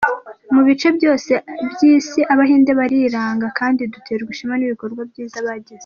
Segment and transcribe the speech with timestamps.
[0.53, 1.31] Mu bice byose
[1.71, 5.79] by’Isi Abahinde bariranga kandi duterwa ishema n’ibikorwa byiza bagezeho.